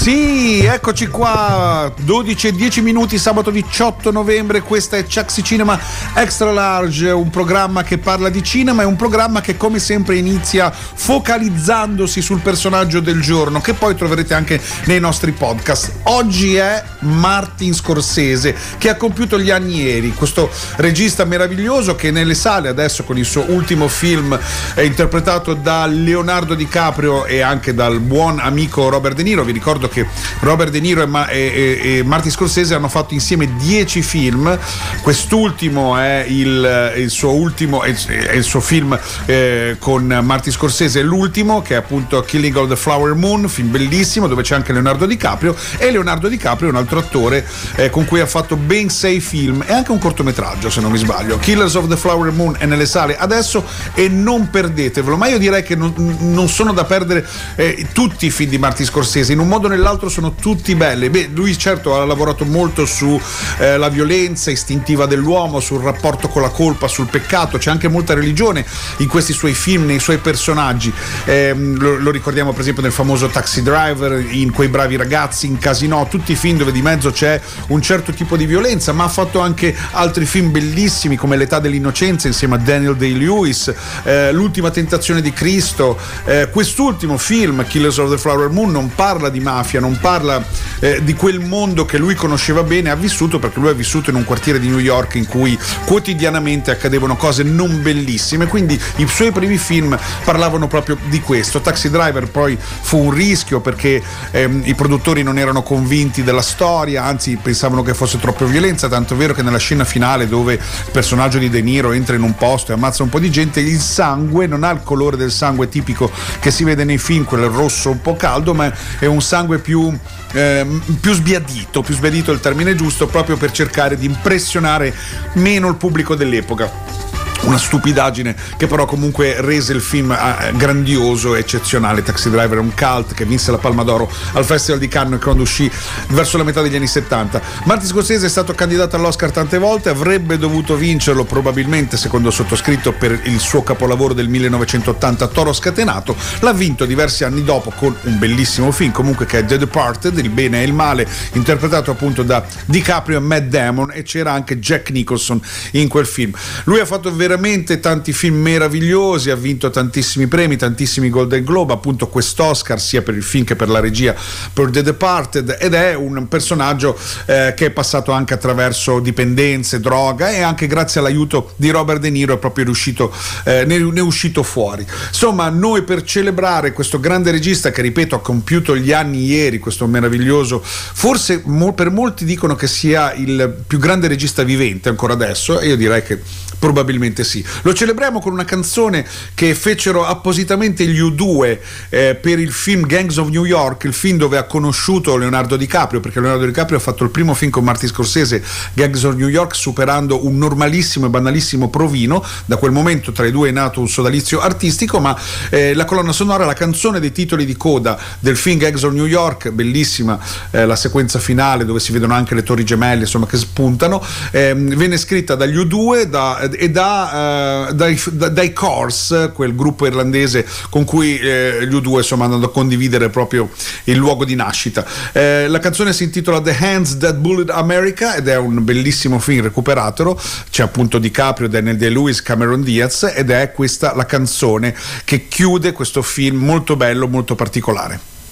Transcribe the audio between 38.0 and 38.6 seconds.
è il suo